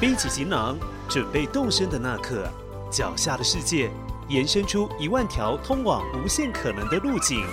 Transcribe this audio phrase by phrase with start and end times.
[0.00, 0.78] 背起行囊，
[1.10, 2.48] 准备动身的那刻，
[2.90, 3.90] 脚下的世界
[4.28, 7.44] 延伸出一万条通往无限可能的路径。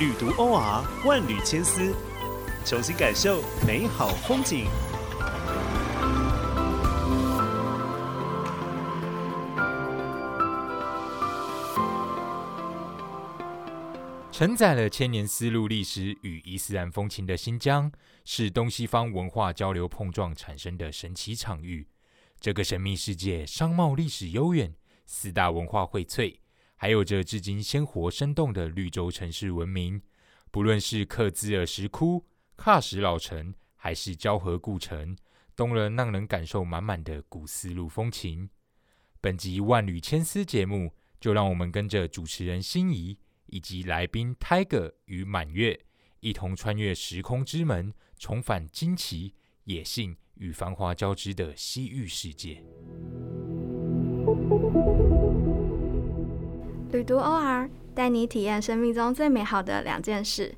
[0.00, 1.94] 旅途 OR 万缕千丝，
[2.64, 4.66] 重新感受美好风景。
[14.40, 17.92] 承载了千年丝路历史与伊斯兰风情的新疆，
[18.24, 21.86] 是东西方文化交流碰撞产生的神奇场域。
[22.40, 26.38] 这个神秘世界，商贸历史悠远，四大文化荟萃，
[26.76, 30.00] 还有着至今鲜活生动的绿洲城市文明。
[30.50, 32.24] 不论是克孜尔石窟、
[32.56, 35.14] 喀什老城，还是交河故城，
[35.54, 38.48] 都能让人感受满满的古丝路风情。
[39.20, 43.18] 本集万缕千丝节目，就让我们跟着主持人心仪。
[43.50, 45.78] 以及来宾 Tiger 与满月
[46.20, 52.62] 一同穿越时空之门，重返惊奇、野性与繁华交织的西域世界。
[56.92, 60.54] 旅途 OR 带你体验生命中最美好的两件事。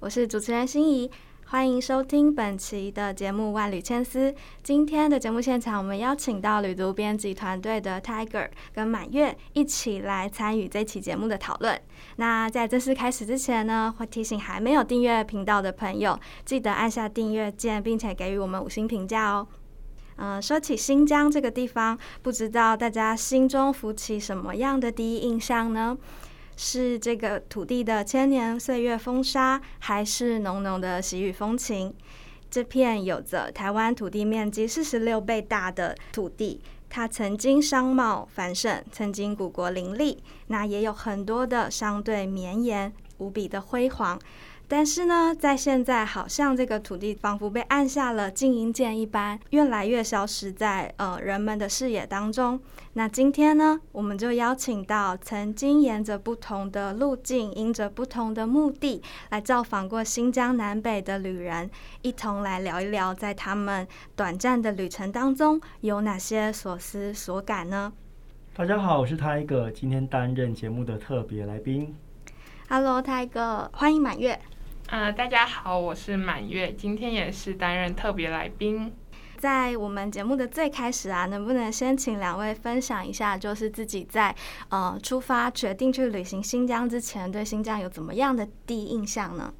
[0.00, 1.10] 我是主持人心仪。
[1.54, 4.32] 欢迎收听本期的节目《万缕千丝》。
[4.64, 11.80] 今天的节目现场，我们邀请到旅读编辑团队的 Tiger 跟满月一起来参与这期节目的讨论。
[12.16, 19.46] 那在正式开始之前呢，会提醒还没有订阅频道的朋友，记得按下订阅键，并且给予我们五星评价哦。
[20.16, 25.96] 嗯，说起新疆这个地方，不知道大家心中浮起什么样的第一印象呢？
[26.56, 31.92] 是这个土地的千年岁月风沙，还是浓浓的西域风情？
[32.50, 44.16] 这片有着台湾土地面积四十六倍大的土地，它曾经商贸繁盛，曾经古国林立，那也有很多的相对绵延，无比的辉煌。
[44.66, 52.58] 但是呢，在现在，好像这个土地仿佛被按下了静音键一般，越来越消失在呃人们的视野当中。
[52.94, 67.92] 那今天呢，我们就邀请到曾经沿着不同的路径，因着不同的目的来造访过新疆南北的旅人，一同来聊一聊，在他们短暂的旅程当中有哪些所思所感呢？
[68.56, 71.94] 大家好，我是泰哥，今天担任节目的特别来宾。
[72.66, 74.40] Hello，泰哥，欢迎满月。
[74.88, 78.92] 呃，大家好，我是满月，今天也是担任特别来宾。
[79.38, 84.34] 在我们节目的最开始啊，能不能先请两位分享一下，就是自己在
[84.68, 89.52] 呃出发决定去旅行新疆之前，对新疆有怎么样的第一印象呢？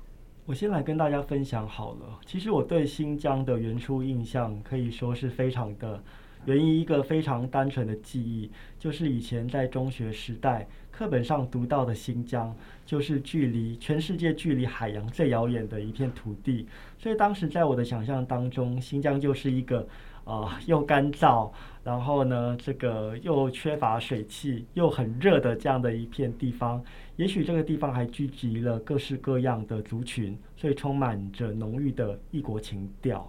[0.45, 2.21] 我先来跟大家分享好了。
[2.27, 6.03] 其实我对新疆的原初印象可以说是非常的，
[6.47, 10.67] 源于一个非常单纯的记忆，就是以前在中学时代。
[10.91, 12.55] 课本上读到的新疆，
[12.87, 16.69] 就是距离全世界距离海洋最遥远的一片土地。
[16.97, 19.85] 所以当时在我的想象当中，新疆就是一个
[20.23, 21.51] 啊又干燥，
[21.83, 26.81] 然后呢这个又缺乏水汽，又很热的这样的一片地方。
[27.17, 33.29] 也许这个地方还聚集了各式各样的族群，所以充满着浓郁的异国情调。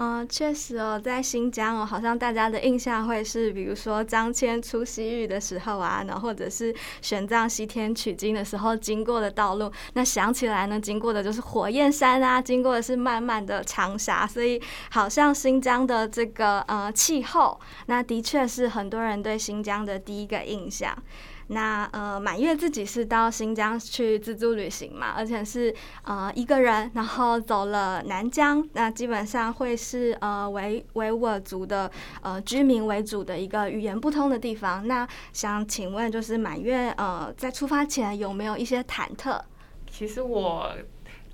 [0.00, 6.72] 嗯，确实哦，在新疆哦，好像大家的印象会是，比如说张骞出西域的时候啊，然后或者是
[7.02, 9.68] 玄奘西天取经的时候经过的道路。
[9.94, 20.96] 那想起来呢，经过的就是火焰山啊，经过的是漫漫的长沙，所以好像新疆的这个呃气候，那的确是很多人对新疆的第一个印象。
[21.48, 31.90] 那呃，满月自己是到新疆去自助旅行嘛，而且是呃一个人，然后走了南疆，那基本上会是呃维维吾尔族的
[32.22, 34.86] 呃居民为主的一个语言不通的地方。
[34.86, 39.40] 那想请问，就是满月呃在出发前有没有一些忐忑？
[39.90, 40.70] 其实我。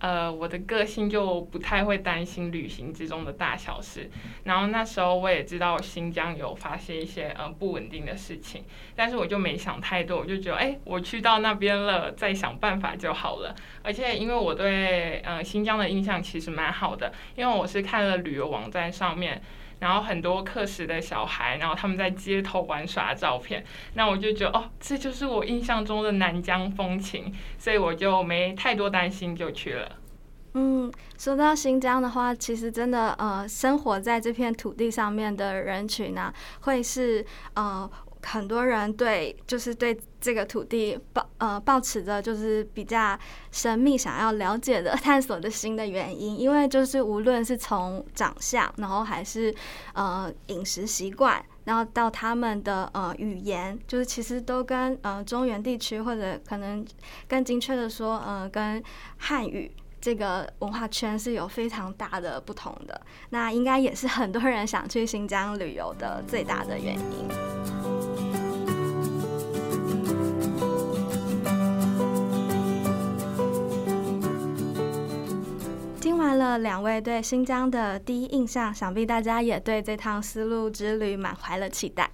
[0.05, 4.11] 呃，我的个性就不太会担心旅行之中的大小事。
[4.43, 8.65] 然后那时候我也知道新疆有发生一些呃不稳定的事情，
[8.95, 13.55] 但是我就没想太多，我就觉得哎，我去到那边了，再想办法就好了。
[13.83, 19.41] 而且因为我对呃新疆的印象其实蛮好的，因为我是看了旅游网站上面。
[19.85, 29.87] 然后很多课时的小孩，然后他们在街头玩耍的照片，那我就觉得哦，这就是我印象中的南疆风情，所以我就没太多担心就去了。
[30.55, 37.23] 嗯，说到新疆的话，其实真的呃，生活在这片土地上面的人群呢，会是
[37.53, 37.91] 呃。
[38.27, 43.19] 很多人对就是对这个土地抱呃抱持着就是比较
[43.51, 49.55] 神秘想要了解的探索的心的原因，因为就是无论是从长相，然后还是
[49.93, 56.85] 呃饮食习惯，然后到他们的呃语言，就是其实都跟呃中原地区或者可能
[57.29, 58.83] 更精确的说，呃跟
[59.19, 59.71] 汉语。
[60.01, 63.01] 这个文化圈是有非常大的不同的。
[63.31, 67.84] 那应该也是很多人想去新疆旅游的最大的原因。
[76.45, 82.11] 了两位对新疆的第一印象，想必大家也对这趟丝路之旅满怀了期待。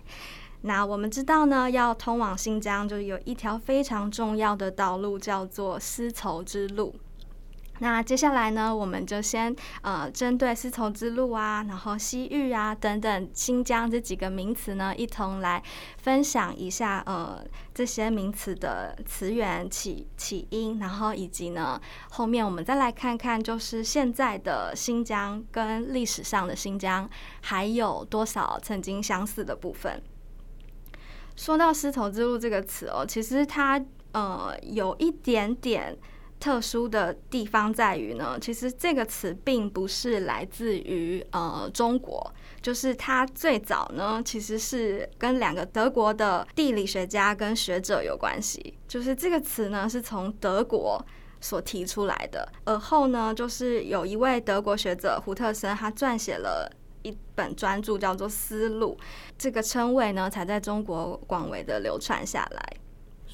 [0.62, 6.94] 那我们知道呢，要通往新疆，就有一条非常重要的道路，叫做丝绸之路。
[7.82, 15.62] 那接下来呢，我们就先呃针对丝绸之路啊，然后西域啊等等新疆这几个名词呢，一同来
[15.96, 17.42] 分享一下呃
[17.74, 21.80] 这些名词的词源起起因，然后以及呢
[22.10, 27.08] 后面我们再来看看，就是现在的新疆跟历史上的新疆
[27.40, 30.02] 还有多少曾经相似的部分。
[31.34, 33.82] 说到丝绸之路这个词哦，其实它
[34.12, 35.96] 呃有一点点。
[36.40, 42.32] 特殊的地方在于呢，其实这个词并不是来自于呃中国，
[42.62, 51.04] 就是它最早呢其实是跟两个德国的地理学家跟学者有关系，就是这个词呢是从德国
[51.42, 56.70] 所提出来的，而后呢就是有一位德国学者胡特森，他撰写了
[57.02, 58.96] 一本专著叫做《丝路》，
[59.36, 62.76] 这个称谓呢才在中国广为的流传下来。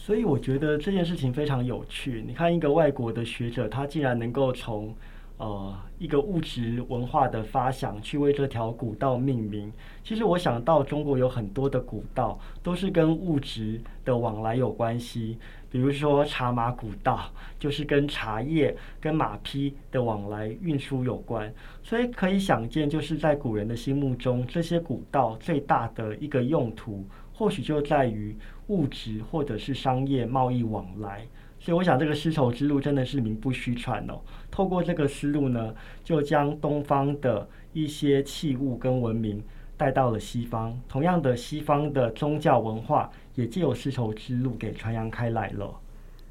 [0.07, 2.23] 所以我觉得这件事情非常有趣。
[2.25, 4.95] 你看，一个外国的学者，他竟然能够从
[5.37, 9.73] 呃一个物质文化的发想去为这条古道命名。
[10.05, 15.37] 其实我想到中国有很多的古道都是跟物质的往来有关系，
[15.69, 21.53] 比如说茶马古道就是跟茶叶、跟马匹的往来运输有关。
[21.83, 27.05] 所以可以想见，就是在古人的心目中，这些古道最大的一个用途，
[27.37, 28.37] 或许就在于。
[28.69, 31.25] 物质或者是商业贸易往来，
[31.61, 34.19] 所以我想这个丝绸之路真的是名不虚传哦。
[34.51, 35.73] 透过这个思路呢，
[36.03, 39.41] 就将东方的一些器物跟文明
[39.77, 45.73] 带到了西方，同样的，西方的宗教文化也借由丝绸之路给传扬开来了。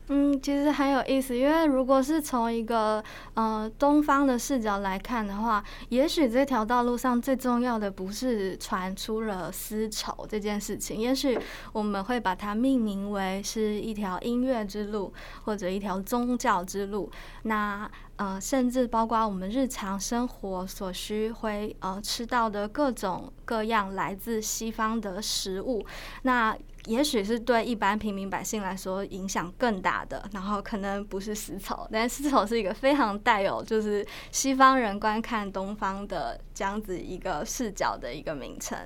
[0.08, 3.04] 嗯，其实很有意思，因为如果是从一个
[3.34, 11.40] 呃东方的视角来看的话，也许这条道路上最重要的不是传出了丝绸这件事情，也许
[11.74, 15.12] 我们会把它命名为是一条音乐之路，
[15.46, 17.10] 或者一条宗教之路。
[17.42, 25.84] 那呃，甚至包括我们日常生活所需会呃吃到的各种各样来自西方的食物，
[26.22, 26.56] 那。
[26.86, 38.78] 也许是对一般平民百姓来说影响更大的，然后可能不是丝绸，但丝绸是一个非常带有就是西方人观看东方的这样子一个视角的一个名称。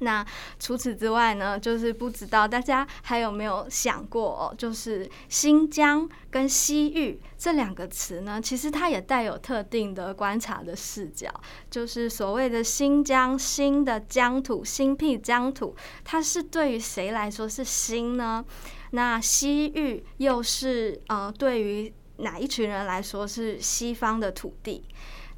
[0.00, 0.24] 那
[0.58, 11.28] 除此之外呢，就是不知道大家还有没有想过，就是新疆跟西域这两个词呢，其实它也带有特定的观察的视角。
[11.70, 15.74] 就是所谓的新疆新的疆土新辟疆土，
[16.04, 18.44] 它是对于谁来说是新呢？
[18.92, 24.82] 那西域又是呃对于哪一群人来说是西方的土地？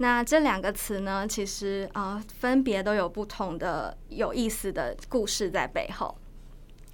[0.03, 6.17] 那这两个词呢，其实啊，分别都有不同的有意思的故事在背后。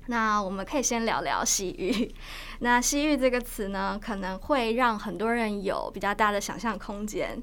[0.06, 2.12] 那我们可以先聊聊西域。
[2.58, 7.40] 那西域这个词呢，可能会让很多人有比较大的想象空间。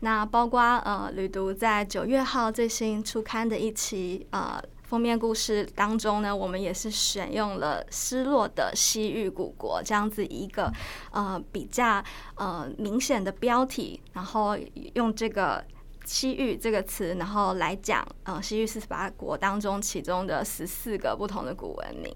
[0.00, 4.62] 那包括呃，旅读在九月号最新出刊的一期啊。
[4.92, 10.70] 封面故事当中呢，我们也是选用了失落的西域古国这样子一个
[11.12, 14.54] 呃比较呃明显的标题，然后
[14.92, 15.64] 用这个
[16.04, 22.14] 西域这个词，然后来讲呃西域四十八国当中其中的十四个不同的古文明。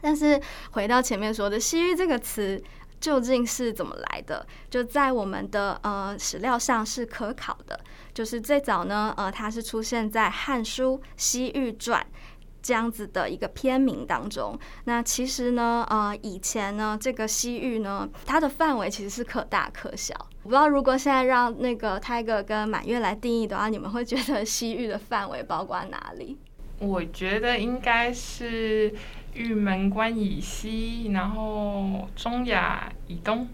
[0.00, 2.60] 但是回到前面说的西域这个词。
[3.00, 4.46] 究竟是怎么来的？
[4.70, 7.78] 就在我们的呃史料上是可考的，
[8.12, 12.00] 就是最早呢，呃，它是出现在《汉书·西域传》
[12.62, 14.58] 这样子的一个篇名当中。
[14.84, 20.14] 那其实呢，呃，以前呢，这个西域呢，它的范围其实是可大可小。
[20.42, 26.38] 我不知道如果现在让那个泰戈跟满月来定义的话，你们会觉得西域的范围包括哪里？
[26.78, 28.92] 我觉得应该是。
[29.36, 33.46] 玉门关以西，然后中亚以东。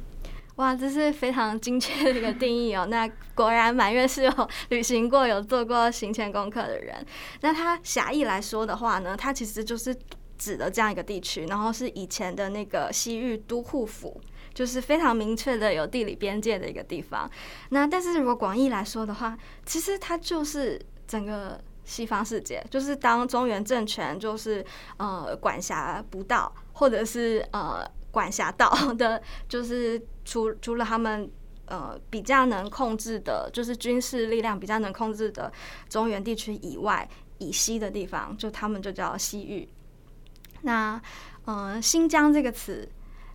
[0.57, 2.87] 哇，这是非常精确的一个定义哦。
[2.91, 7.05] 那果然满月是有旅行过、有做过行前功课的人。
[7.41, 9.97] 那它狭义来说的话呢，它其实就是
[10.39, 14.21] 指的这样一个地区，然后是以前的那个西域都护府，
[14.53, 17.29] 就是非常明确的有地理边界的一个地方。
[17.71, 21.59] 那但是如果广义来说的话，其实它就是整个。
[21.93, 24.65] 西方世界就是当中原政权就是
[24.97, 31.31] 呃管辖不到，或者是呃管辖到的，就是除除了他们
[31.67, 35.53] 呃比较能控制的，就是军事力量比较能控制的
[35.91, 37.07] 中原地区以外
[37.37, 39.69] 以西的地方，就他们就叫西域。
[40.63, 41.01] 那
[41.45, 42.89] 呃，新疆这个词，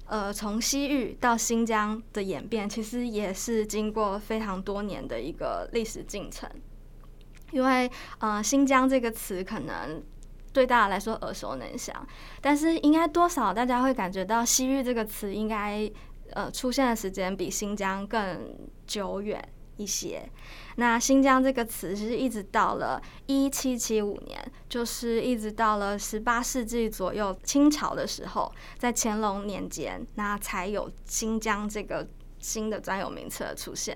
[0.05, 6.49] 呃，从西域到新疆的演变，其实也是经过非常多年的一个历史进程。
[7.51, 7.89] 因为
[8.19, 10.03] 呃，新疆这个词可能
[10.51, 12.05] 对大家来说耳熟能详，
[12.41, 15.89] 但是应该多少大家会感觉到西域这个词应该
[16.31, 19.41] 呃出现的时间比新疆更久远
[19.77, 20.27] 一些。
[20.75, 32.07] 那新疆这个词是一直到了一七七五年，就是一直到了十八世纪左右清朝的时候，在乾隆年间，那才有新疆这个
[32.39, 33.95] 新的专有名词的出现。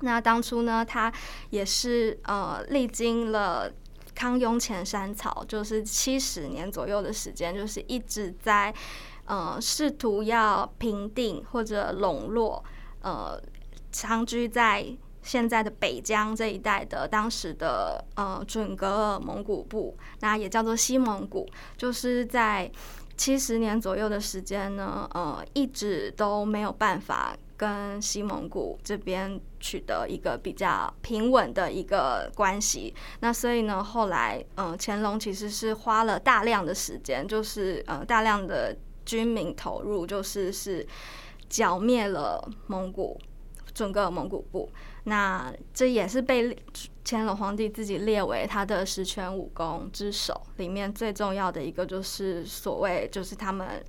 [0.00, 1.12] 那当初呢，他
[1.50, 3.70] 也是呃历经了
[4.14, 8.74] 康雍乾山草，就是七十年左右的时间，就是一直在
[9.26, 12.64] 呃试图要平定或者笼络
[13.02, 13.40] 呃
[13.92, 14.86] 长居在
[15.22, 22.70] 现在的北疆这一带的当时的呃准噶尔蒙古部，那也叫做西蒙古，就是在
[23.16, 27.36] 七十年左右的时间呢，呃一直都没有办法。
[27.60, 38.74] 跟西蒙古这边取得一个比较平稳的一个关系，那所以呢，后来嗯，乾隆其实是花了大量的时间，就是呃大量的
[39.04, 40.86] 军民投入，就是是
[41.50, 43.20] 剿灭了蒙古
[43.74, 44.70] 整个蒙古部。
[45.04, 46.56] 那这也是被
[47.04, 53.84] 乾隆皇帝自己列为他的十全武功之首里面最重要的一个，就是所谓就是他们。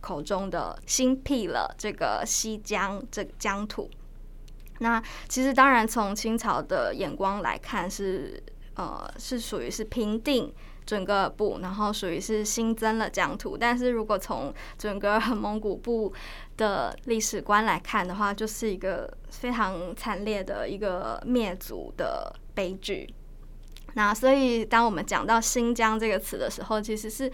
[0.00, 3.90] 口中的新辟了这个西疆这个疆土，
[4.78, 8.42] 那其实当然从清朝的眼光来看是
[8.74, 10.52] 呃是属于是平定
[10.86, 16.12] 整个部，然后属于是新增了疆土，但是如果从整个蒙古部
[16.56, 23.12] 的历史观来看的话，就是一个非常惨烈的一个灭族的悲剧。
[23.94, 27.30] 那所以当我们讲到新疆这个词的时候，其实是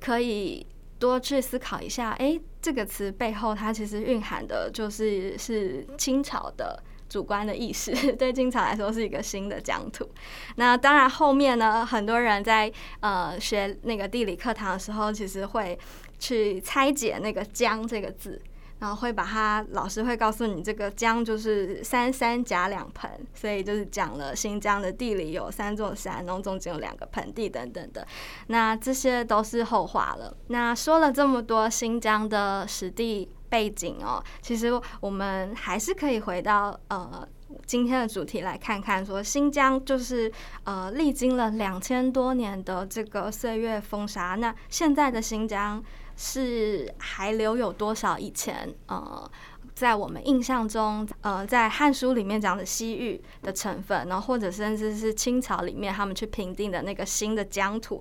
[0.00, 0.66] 可以。
[1.04, 10.08] 多去思考一下，哎，这个词背后它其实蕴含的就是是清朝的主观的意识， 对清朝来说是一个新的疆土。
[10.56, 15.78] 那当然后面呢，很多人在呃学那个地理课堂的时候，其实会
[16.18, 18.40] 去拆解那个“疆”这个字。
[18.84, 28.06] 然后会把它，老师会告诉你，这个江就是三山夹两盆，所以就是讲了新疆的地理有三座山，然后中间有两个盆地等等的。
[28.48, 30.36] 那这些都是后话了。
[30.48, 37.26] 那说了这么多新疆的实地背景哦，其实我们还是可以回到呃
[37.64, 40.30] 今天的主题来看看，说新疆就是
[40.64, 45.82] 呃历经了两千多年的这个岁月风沙，那现在的新疆。
[46.16, 49.28] 是还留有多少以前呃，
[49.74, 58.00] 在我们印象中呃，在《汉书》里面讲的西域的成分，然后或者甚至是清朝里面他们去评定的那个新的疆土，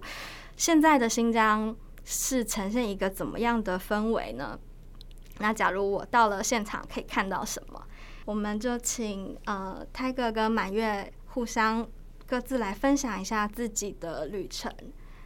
[0.56, 4.60] 现在的新疆是呈现一个怎么样的氛围呢？
[5.40, 7.84] 那假如我到了现场，可以看到什么？
[8.26, 11.88] 我们就请呃泰哥跟满月互相
[12.28, 14.72] 各自来分享一下自己的旅程。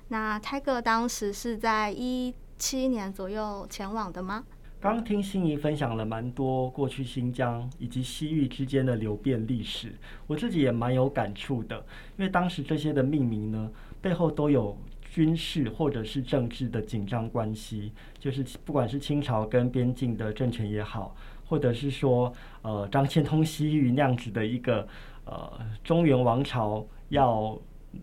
[0.08, 2.34] 那泰哥当时是在一。
[2.58, 4.44] 七年左右前往的吗？
[4.80, 9.94] 刚听心仪分享了蛮多过去新疆以及西域之间的流变历史，
[10.28, 11.78] 我自己也蛮有感触的。
[12.18, 13.72] 因为当时这些的命名呢，
[14.02, 24.88] 背后都有军事或者是政治的紧张关系，就是不管是清朝跟边境的政权也好，或者是说呃张骞通西域那样子的一个
[25.26, 25.52] 呃
[25.84, 27.60] 中原王朝要。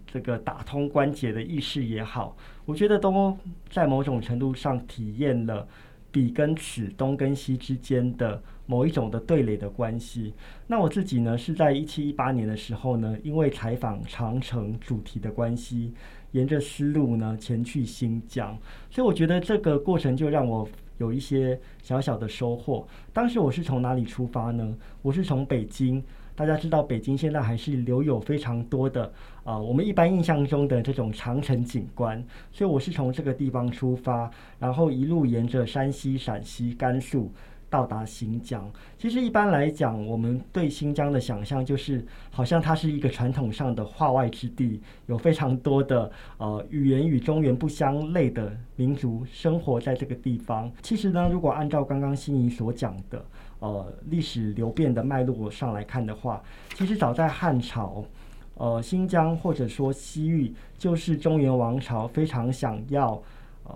[0.06, 3.36] 这个打通关节的意识也好，我觉得都
[3.70, 5.66] 在某种程度上体验了
[6.10, 10.32] 彼跟此、东跟西之间的某一种的对垒的关系。
[10.66, 15.92] 那我自己呢，是在一七一八年的时候呢，因为采访长城主题的关系，
[16.32, 18.56] 沿着丝路呢前去新疆，
[18.90, 22.86] 所以我觉得这个过程就让我有一些小小的收获。
[23.12, 24.76] 当时我是从哪里出发呢？
[25.02, 26.02] 我是从北京。
[26.36, 29.12] 大家知道，北京现在还是留有非常多的
[29.44, 32.22] 啊，我们一般印象中的这种长城景观。
[32.52, 37.30] 所以我是从这个地方出发，然后一路沿着山西、陕西、甘肃。
[37.70, 50.70] 到达新疆，其实一般来讲，我们对新疆的想象就是，好像它是一个传统上的化外之地，有非常多的呃语言与中原不相类的民族生活在这个地方。
[50.82, 53.24] 其实呢，如果按照刚刚心仪所讲的
[53.64, 56.42] 呃历史流变的脉络上来看的话，
[56.74, 58.04] 其实早在汉朝，
[58.56, 63.22] 呃新疆或者说西域，就是中原王朝非常想要
[63.64, 63.74] 呃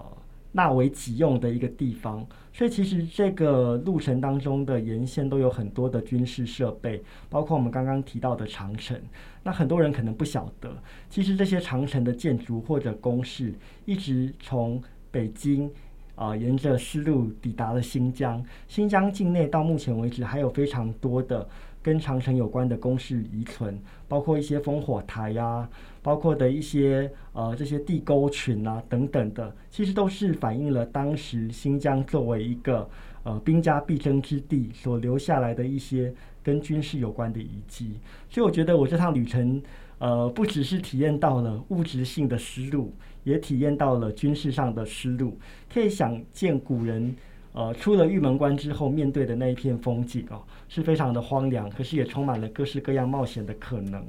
[0.53, 2.27] 纳为己用的一个地方。
[2.53, 9.01] 所以其实这个路程当中的沿线都有很多的军事设备，包括我们刚刚提到的长城。
[9.43, 10.77] 那很多人可能不晓得，
[11.09, 13.55] 其实这些长城的建筑或者工事，
[13.87, 15.71] 一直从北京
[16.19, 18.45] 啊沿着丝路抵达了新疆。
[18.67, 21.49] 新疆境内到目前为止还有非常多的
[21.81, 25.69] 跟长城有关的工事遗存，包括一些烽火台呀。
[26.01, 32.89] 包括的一些呃这些地沟群啊等等的，其实都是反映了当时新疆作为一个
[33.25, 37.97] 呃兵家必争之地所留下来的一些跟军事有关的遗迹。
[38.31, 39.61] 所以我觉得我这趟旅程
[39.99, 42.95] 呃不只是体验到了物质性的丝路，
[43.29, 45.39] 也体验到了军事上的丝路。
[45.73, 47.15] 可以想见古人
[47.53, 54.05] 呃出了玉门关之后面对的那一片风景哦，是非常的荒凉，可是也充满了各式各样冒险的可能。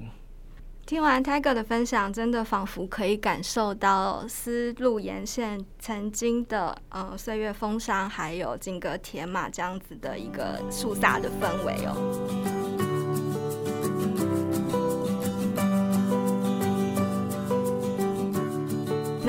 [0.85, 12.88] 听完 Tiger 的分享，真的仿佛可以感受到丝路沿线曾经的呃岁月风沙，还有金戈铁马这样子的一个肃杀的氛围哦。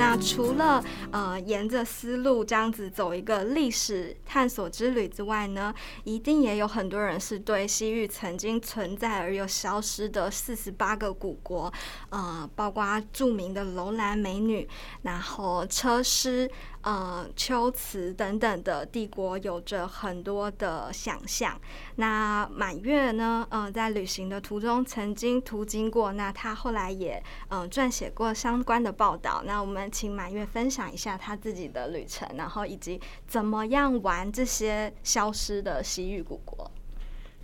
[0.01, 5.71] 那除了呃沿着丝路这样子走一个历史探索之旅之外呢，
[6.05, 11.71] 一定也有很多人是对西域曾经存在而又消失的四十八个古国，
[12.09, 14.67] 呃，包括著名的楼兰美女，
[15.03, 16.49] 然后车师。
[16.83, 21.59] 呃，秋瓷等等的帝国有着很多的想象。
[21.97, 23.45] 那满月呢？
[23.51, 29.43] 呃，在旅行的途中曾经途经过，那他后来也嗯撰写过相关的报道。
[29.45, 36.71] 那我们请满月分享一下他自己的旅程，然后以及怎么样玩这些消失的西域古国。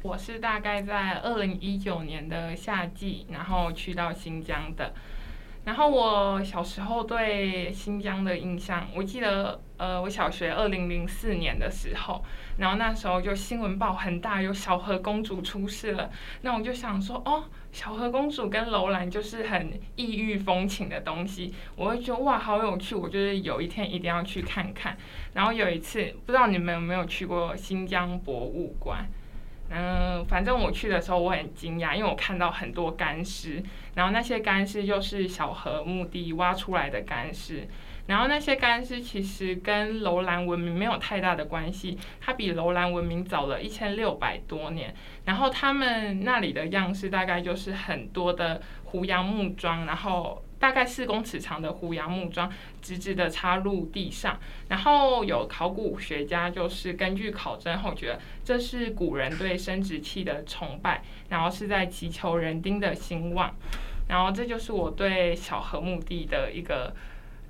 [0.01, 4.93] 我是大概在二零一九年的夏季，然后去到新疆的。
[5.67, 12.23] 然后我小时候对新疆的印象，我记得，呃，我小学二零零四年的时候，
[12.55, 16.09] 然后那时候就新闻报很大，有小河公主出事了，
[16.43, 17.43] 那我就想说，哦，
[17.73, 24.97] 小河公主跟楼兰就是很异域风情的东西，我会觉得哇，好有趣，我就是有一天一定要去看看。
[25.33, 29.05] 然后有一次，不知道你们有没有去过新疆博物馆？
[29.69, 33.61] 嗯，反正我去的时候我很惊讶，因为我看到很多干尸，
[33.95, 37.67] 然后那些干尸就是小河墓地挖出来的干尸，
[38.07, 50.41] 然后那些干尸其实跟楼兰文明没有太大的关系，它比楼兰文明早了一千六百多年，然后他们那里的样式大概就是很多的胡杨木桩，然后。
[50.59, 54.39] 大概四公尺长的胡杨木桩，直直的插入地上。
[54.69, 63.53] 然后有考古学家就是根据考证后，觉得这是古人对生殖器的崇拜，然后是在祈求人丁的兴旺。
[64.07, 66.93] 然后这就是我对小河墓地的一个，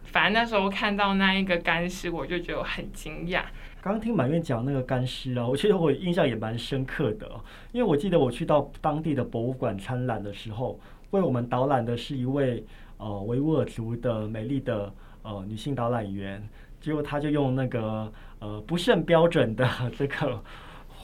[0.04, 3.43] 反正那时候看到那一个干尸，我就觉得很惊讶。
[3.80, 7.30] 刚刚听满月讲那个干尸啊，我其实我印象也蛮深刻的，
[7.72, 10.80] 因为我记得我去到当地的博物馆参览的时候，
[11.12, 12.65] 为我们导览的是一位。
[12.98, 16.48] 呃，维吾尔族的美丽的呃女性导览员，
[16.82, 20.42] 结果她就用那个呃不甚标准的这个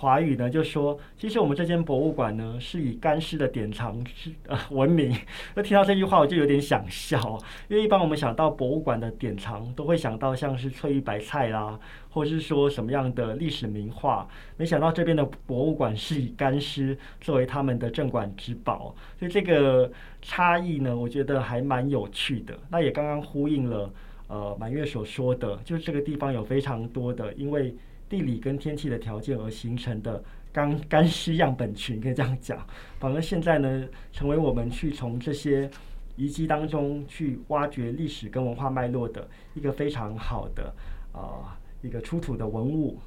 [0.03, 5.15] 华语呢，就说，其实我们这间博物馆呢是以干尸的典藏之呃闻名。
[5.55, 7.39] 那听到这句话，我就有点想笑，
[7.69, 11.79] 因为一般我们想到博物馆的典藏，都会想到像是翠玉白菜啦。
[12.09, 14.27] 或者是说什么样的历史名画？
[14.55, 22.53] 没想到这边的博物馆是以干尸作为他们的镇馆之宝，所以这个差异呢，我觉得还蛮有趣的。
[22.69, 23.91] 那也刚刚呼应了
[24.27, 27.73] 呃满月所说的，就是这个地方有非常多的因为
[28.13, 32.63] 地理跟天气的条件而形成的干干湿样本群，可以这样讲。
[32.99, 35.67] 反而现在呢，成为我们去从这些
[36.15, 40.71] 遗迹当中去挖掘历史跟文化脉络的一个非常好的
[41.11, 41.57] 啊。
[41.81, 42.99] 一个出土的文物。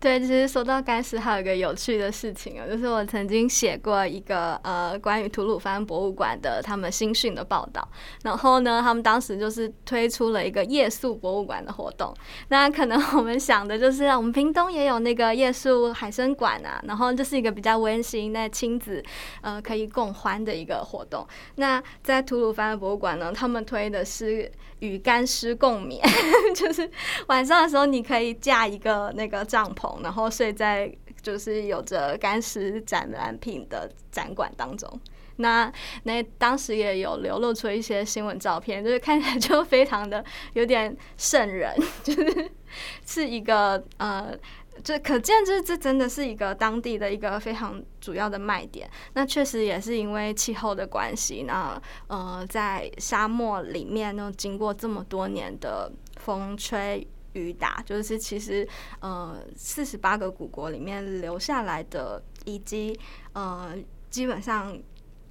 [0.00, 7.86] 对，其实说到干尸，还有一个有趣的事情啊，就是我曾经写过一个呃关于吐鲁番博物馆的他们新训的报道，
[8.22, 12.14] 然后呢，他们当时就是推出了一个夜宿博物馆的活动。
[12.46, 19.02] 那可能我们想的就是，我们屏东也有那个夜宿海参馆啊，然后这是一个比较温馨、那亲子
[19.40, 21.26] 呃可以共欢的一个活动。
[21.56, 26.00] 那在吐鲁番博物馆呢，他们推的是与干尸共眠，
[26.54, 26.88] 就是
[27.26, 29.87] 晚上的时候你可以架一个那个帐篷。
[30.02, 34.88] 然后睡在就是有着干尸展览品的展馆当中，
[35.36, 35.72] 那
[36.04, 40.24] 那当时也有流露出一些新闻照片，就是看起来就非常的
[40.54, 42.50] 有点瘆人，就是
[43.04, 44.36] 是一个呃，
[44.82, 48.88] 这可见这这真的是一个当地的一个非常主要的卖点。
[49.14, 57.06] 那确实也是因为气候的关系，那呃在沙漠里面呢，经过这么多年的风吹。
[57.38, 58.68] 余达，就是其实
[59.00, 62.98] 呃四十八个古国里面留下来的遗迹，
[63.32, 63.74] 呃
[64.10, 64.76] 基本上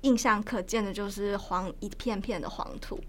[0.01, 2.99] 印象可见的就是黄一片片的黄土。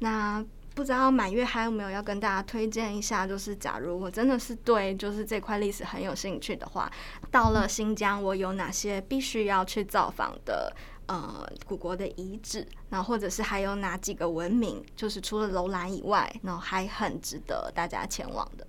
[0.00, 3.26] 那不知道满月还有没有要跟大家推荐一下？
[3.26, 6.88] 就是假如我真的是对就是这块历史很有兴趣的话，
[7.32, 10.72] 到了新疆我有哪些必须要去造访的
[11.08, 12.64] 呃古国的遗址？
[12.88, 18.66] 然后或者是还有哪几个文明，就是除了楼兰以外，然后还很值得大家前往的？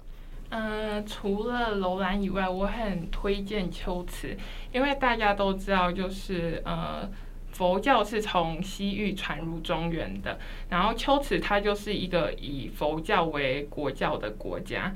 [0.50, 4.36] 嗯，除了楼兰以外，我很推荐秋瓷，
[4.72, 7.08] 因为大家都知道，就是呃。
[7.52, 14.94] 佛教是从西域传入中原的，然后秋瓷它就是一个以佛教为国教的国家，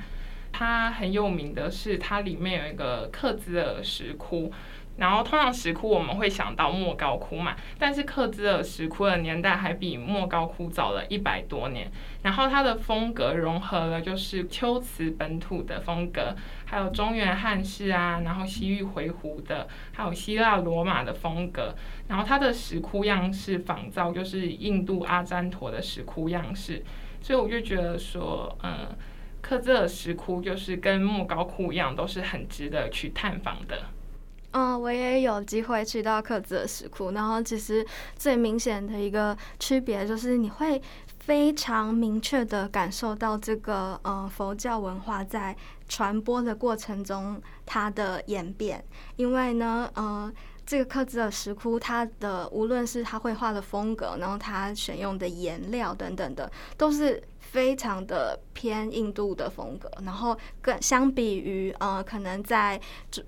[0.52, 4.52] 它很有名的是它里面有一个克孜尔石窟。
[4.98, 11.92] 然后通常石窟我们会想到莫高窟嘛，但是克孜尔石窟的年代还比莫高窟早了一百多年。
[12.22, 21.76] 然后它的风格融合了就是秋瓷本土的风格，还有中原汉式啊，然后西域回鹘的，还有希腊罗马的风格。
[22.08, 26.84] 然后它的石窟样式仿造就是印度阿占陀的石窟样式，
[27.20, 28.96] 所以我就觉得说，嗯，
[29.42, 33.88] 克孜尔石窟就是跟莫高窟一样，都是很值得去探访的。
[34.54, 37.86] 嗯，我也有机会去到克孜尔石窟，然后其实
[38.16, 40.80] 最明显的一个区别就是你会
[41.20, 45.56] 非常明确的感受到这个呃佛教文化在
[45.90, 48.84] 传播的过程中它的演变，
[49.16, 50.32] 因为呢，呃，
[50.66, 57.22] 这个克孜尔石窟它的无论是它绘画的风格，然后它选用的颜料等等的，都是。
[57.54, 62.82] 非常的偏印度的风格，然后更相比于呃，可能在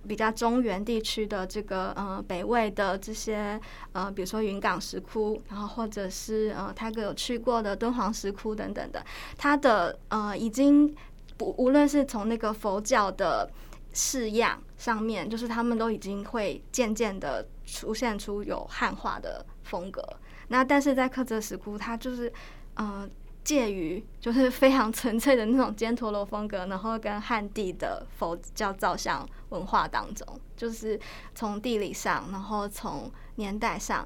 [0.08, 3.62] 比较中原地区的这个呃北魏的这些
[3.92, 9.06] 呃，比如说云冈石窟，然后或者是呃泰戈有去过的敦煌石窟等等的，
[9.38, 10.96] 它的呃已经
[11.38, 13.48] 不无论是从那个佛教的
[13.94, 20.04] 式样上面，就是他们都已经会渐渐的出现出有汉化的风格。
[20.48, 22.34] 那但是在克孜石窟，它就是
[22.74, 23.08] 呃。
[23.46, 30.28] 介于就是非常纯粹的那种犍陀罗风格，然后跟汉地的佛教造像文化当中，
[30.58, 31.00] 就是
[31.34, 34.06] 从地理上，然后从年代上，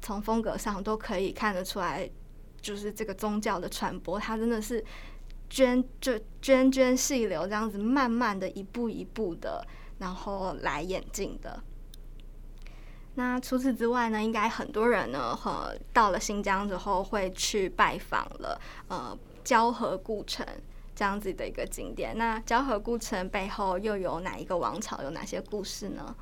[0.00, 2.08] 从风格上都可以看得出来，
[2.62, 4.82] 就是这个宗教的传播，它真的是
[5.50, 9.66] 涓就涓涓细流这样子，慢慢的一步一步的，
[9.98, 11.60] 然后来演进的。
[13.16, 20.46] 那除此之外呢，应该很多人呢，和到了新疆之后会去拜访了呃交河故城
[20.94, 22.16] 这样子的一个景点。
[22.16, 26.14] 那交河故城背后又有哪一个王朝，有哪些故事呢？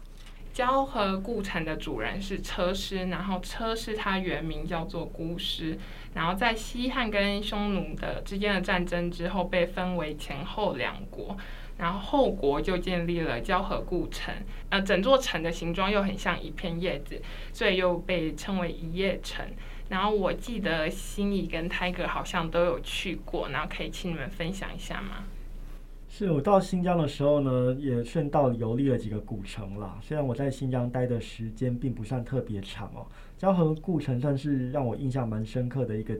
[0.53, 5.77] 交河故城的主人是车师，然后车师他原名叫做孤师，
[6.15, 11.37] 然后在西汉跟匈奴的之间的战争之后，被分为前后两国。
[11.77, 14.35] 然后后国就建立了交河故城，
[14.69, 17.21] 呃，整座城的形状又很像一片叶子，
[17.53, 19.45] 所以又被称为一叶城。
[19.89, 25.25] 然后我记得心仪跟 Tiger 好像都有去过，然后可以请你们分享一下吗？
[26.09, 29.99] 是我到新疆的时候呢，也顺道游历了几个古城啦。
[30.01, 33.05] 虽然我在新疆待的时间并不算特别长哦，
[33.37, 36.17] 交河故城算是让我印象蛮深刻的一个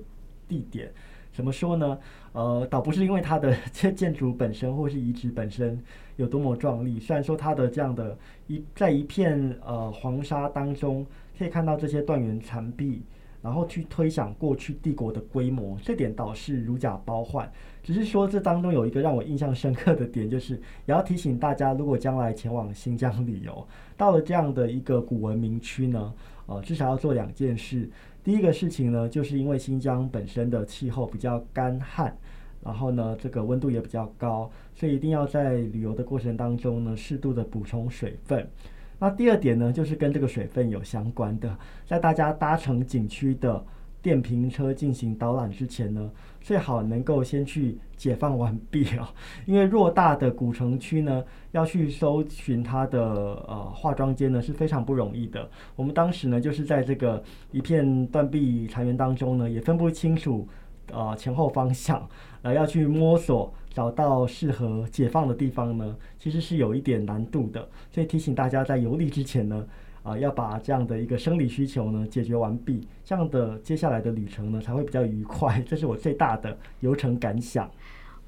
[0.49, 0.93] 地点。
[1.35, 1.99] 怎么说呢？
[2.33, 5.79] 呃，倒不是因为它的 这建筑本身或是遗址本身
[6.15, 8.17] 有多么壮丽，虽然说它的这样的
[8.47, 11.05] 一在一片呃黄沙当中
[11.37, 13.03] 可以看到这些断垣残壁，
[13.43, 17.51] 然后去推想过去帝国的规模，这点倒是如假包换。
[17.83, 23.67] 只是说这当中有一个让我印象深刻的点，就是也要提醒大家，如果将来前往新疆旅游，
[23.97, 26.15] 到了这样的一个古文明区呢，
[26.47, 27.91] 呃，至少要做两件事。
[28.25, 32.17] 第一个事情呢，就是因为新疆本身的气候比较干旱，
[32.65, 38.49] 然后呢，这个温度也比较高，所以一定要在旅游的过程当中呢，适度的补充水分。
[38.99, 41.57] 那第二点呢，就是跟这个水分有相关的，
[41.87, 43.65] 在大家搭乘景区的。
[44.05, 49.09] 电瓶车进行导览之前呢，最好能够先去解放完毕哦，
[49.47, 53.03] 因为偌大的古城区呢，要去搜寻它的
[53.49, 55.49] 呃化妆间呢是非常不容易的。
[55.75, 60.47] 我们当时呢就是在这个一片断壁残垣当中呢，也分不清楚
[60.93, 62.07] 呃前后方向，
[62.43, 67.67] 呃要去摸索找到适合解放的地方呢，其实是有一点难度的。
[67.91, 69.67] 所以提醒大家在游历之前呢。
[70.05, 75.61] 啊，要把这样的一个生理需求呢解决完毕，这样的接下来的旅程呢才会比较愉快。
[75.63, 77.69] 这是我最大的游程感想。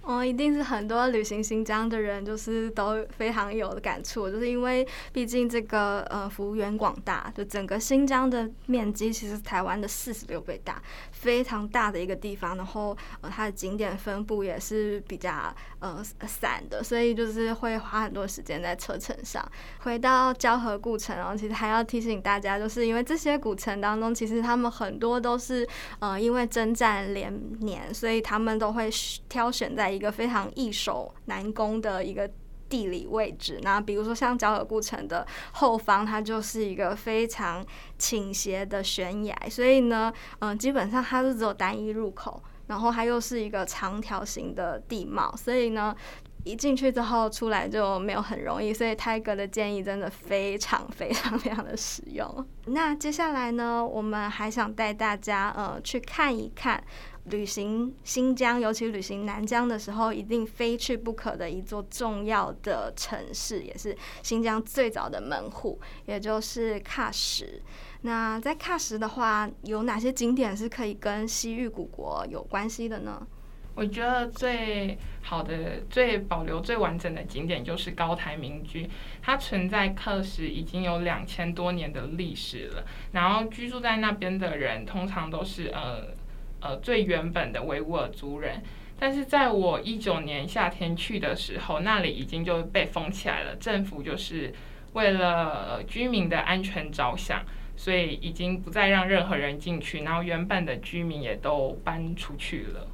[0.07, 19.45] 哦，一定是很多旅行新疆的人，就是都非常有感触，就是因为毕竟这个呃幅员广大，就整个新疆的面积其实台湾的四十六倍大，非常大的一个地方，然后呃它的景点分布也是比较呃散的，所以就是会花很多时间在车程上。
[19.81, 25.67] 回到交河古城哦，其实还要提醒大家，就是因为这些古城当中，其实他们很多都是
[25.99, 28.89] 呃因为征战连年，所以他们都会
[29.29, 29.96] 挑选在。
[29.97, 32.31] 一个非常易守难攻的一个
[32.69, 37.65] 地理位置，那比如说像交河故城的后方，它就是一个非常
[37.97, 45.95] 倾斜的悬崖，所以呢，嗯，基本上它是只有单一入口，然后它又是一个长条形的地貌，所以呢，
[46.43, 52.45] 一进去之后出来就没有很容易，所以泰哥的建议真的非常非常非常的实用。
[52.67, 56.83] 那接下来呢，我们还想带大家呃去看一看。
[57.31, 67.61] 旅行新疆，尤其旅行南疆的时候，一定非去不可的一座重要的城市，也是新疆最早的门户，也就是喀什。
[68.03, 73.27] 那在喀什的话，有哪些景点是可以跟西域古国有关系的呢？
[73.75, 78.89] 我觉得最好的、最保留最完整的景点就是高台民居，
[79.21, 82.85] 它存在喀什已经有两千多年的历史了。
[83.11, 86.15] 然后居住在那边的人，通常都是呃。
[86.61, 88.63] 呃，最原本的维吾尔族人，
[88.99, 93.55] 但是在我一九年夏天去的时候，那里已经就被封起来了。
[93.57, 94.53] 政府就是
[94.95, 97.45] 为了居民的安全着想，
[97.77, 102.89] 所以已经不再让任何人进去，然后原本的居民也都搬出去了。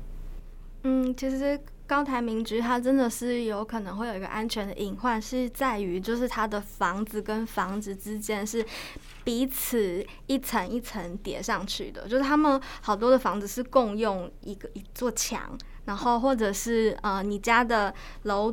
[0.84, 1.60] 嗯，其实。
[1.92, 8.64] 高台民居，它真的是有可能会有一个安全的隐患，是在于就是它的房子跟房子之间是
[9.24, 18.50] 彼此一层一层叠上去的，就是他们好多的房子是共用一个一座墙，然后或者是呃你家的楼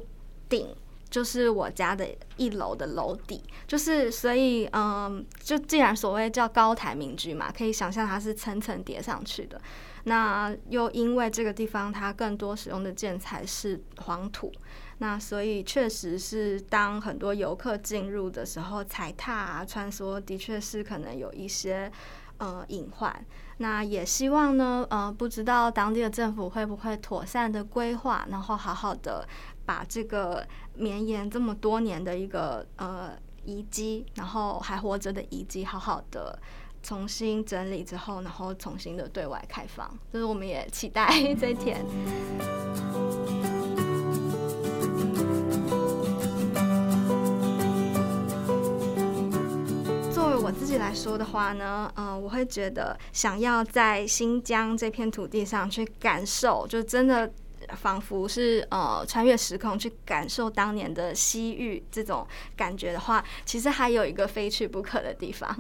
[0.50, 0.76] 顶
[1.10, 9.62] 就是我家的一楼的楼底，就是所以嗯，就既然所谓叫高台民居嘛，可以想象它是层层叠上去的。
[10.04, 14.52] 那又因为这个地方它更多使用的建材是黄土，
[15.00, 21.92] 那所以确实是当很多游客进入的时候踩踏啊穿梭，的确是可能有一些
[22.38, 23.26] 呃隐患。
[23.58, 29.28] 那也希望呢，呃，不知道当地的政府会不会妥善的规划，然后好好的
[29.66, 33.12] 把这个绵延这么多年的一个呃
[33.44, 36.40] 遗迹，然后还活着的遗迹，好好的。
[36.82, 41.08] 重新整理之后，然后重新的对外开放，就是我们也期待
[41.40, 41.86] 这一天。
[50.12, 57.32] 作为我自己来说的话呢，嗯，我会觉得想要在新疆这片土地上去感受，就真的。
[57.76, 65.56] 仿佛是呃穿越时空去感受当年的西域这种感觉的话，其实还有一个非去不可的地方，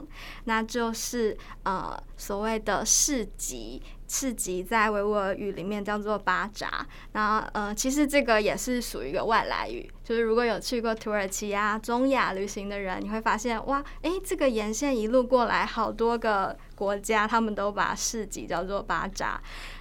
[0.45, 3.81] 那就是呃所谓的市集。
[4.11, 19.39] 市集在维吾尔语里面叫做巴扎，那呃其实这个也是属于一个外来语，就是如果有去过土耳其啊、中亚旅行的人，你会发现哇，诶，这个沿线一路过来，好多个国家他们都把市集叫做巴扎，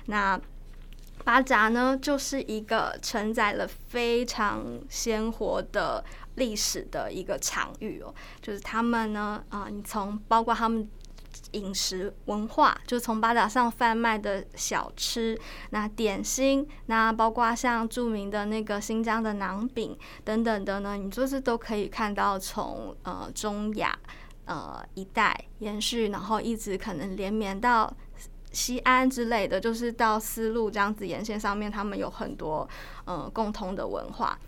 [0.08, 0.38] 那。
[1.28, 6.02] 巴扎呢，就是一个承载了非常鲜活的
[6.36, 8.14] 历史的一个场域哦。
[8.40, 10.88] 就是他们呢，啊，你从包括他们
[11.50, 15.38] 饮食文化，就从巴扎上贩卖的小吃、
[15.68, 23.94] 那点心，那包括像著名的那个新疆的馕饼等等的呢，你就是都可以看到从呃中亚
[24.46, 27.94] 呃一带延续，然后一直可能连绵到。
[28.52, 32.68] 西安之类的，就是到丝路这样子沿线上面，他们有很多
[33.04, 34.38] 呃共同的文化。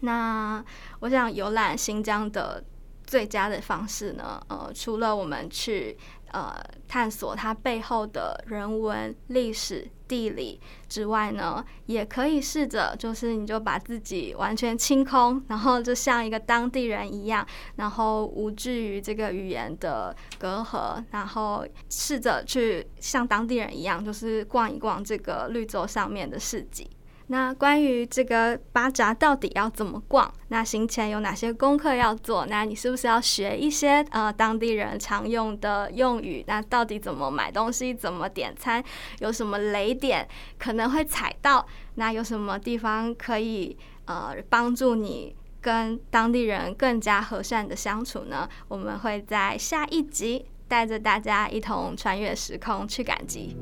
[0.00, 0.64] 那
[1.00, 2.62] 我想游览新疆的
[3.04, 5.96] 最佳的方式呢，呃，除了我们去。
[6.32, 6.50] 呃，
[6.88, 17.46] 探索它背后的人文、历史、地理之外呢，也可以试着，就是你就把自己完全清空，然后就像一个当地人一样，
[17.76, 26.86] 然后无惧于这个语言的隔阂，然后试着去像当地人一样，就是逛一逛这个绿洲上面的市集。
[27.32, 30.30] 那关于这个巴扎到底要怎么逛？
[30.48, 32.44] 那行前有哪些功课要做？
[32.44, 36.44] 那你是不是要学一些呃当地人常用的用语？
[36.46, 37.94] 那到底怎么买东西？
[37.94, 38.84] 怎么点餐？
[39.20, 41.66] 有什么雷点可能会踩到？
[41.94, 48.46] 那有什么地方可以呃帮助你跟当地人更加和善的相处呢？
[48.68, 53.56] 我们会在下一集带着大家一同穿越时空去赶集。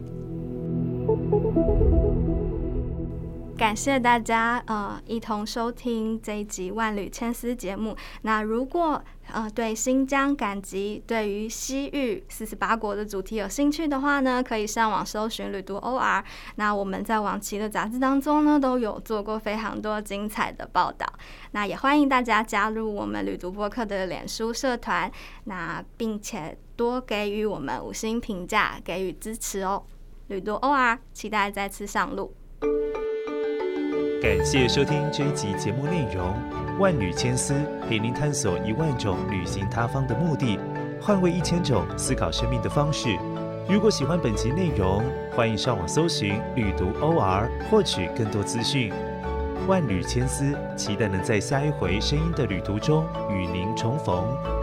[3.61, 7.95] 感谢大家呃一同收听这一集《万缕千丝》节目。
[8.23, 16.25] 那如果呃对新疆赶集、对于西域四十八国的主题有兴趣的话呢，可以上网搜寻旅读 OR。
[16.55, 21.07] 那我们在往期的杂志当中呢，都有做过非常多精彩的报道。
[21.51, 25.13] 那也欢迎大家加入我们旅读播客的脸书社团，
[25.45, 29.85] 那并且多给予我们五星评价，给予支持哦。
[30.29, 32.35] 旅读 OR，期待再次上路。
[34.21, 36.35] 感谢收听这一集节目内容，
[36.79, 37.55] 万缕千丝
[37.89, 40.59] 陪您探索一万种旅行他方的目的，
[41.01, 43.17] 换位一千种思考生命的方式。
[43.67, 45.03] 如果喜欢本集内容，
[45.35, 48.93] 欢迎上网搜寻“旅读 OR” 获取更多资讯。
[49.67, 54.60] 万缕千丝，期待能在下一回声音的旅途中与您重逢。